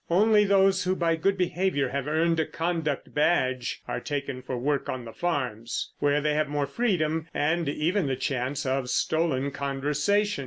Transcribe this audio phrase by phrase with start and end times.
[0.09, 4.89] Only those who by good behaviour have earned a conduct badge are taken for work
[4.89, 10.39] on the farms, where they have more freedom and even the chance of stolen conversation.